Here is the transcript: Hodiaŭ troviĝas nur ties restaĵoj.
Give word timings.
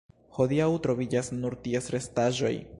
Hodiaŭ 0.37 0.69
troviĝas 0.87 1.31
nur 1.43 1.59
ties 1.67 1.95
restaĵoj. 1.99 2.55